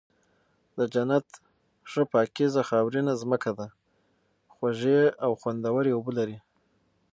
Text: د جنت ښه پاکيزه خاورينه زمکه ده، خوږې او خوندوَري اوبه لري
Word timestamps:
د 0.77 0.79
جنت 0.93 1.27
ښه 1.91 2.01
پاکيزه 2.13 2.61
خاورينه 2.69 3.13
زمکه 3.21 3.51
ده، 3.59 3.67
خوږې 4.53 5.01
او 5.23 5.31
خوندوَري 5.41 5.91
اوبه 5.93 6.11
لري 6.19 6.37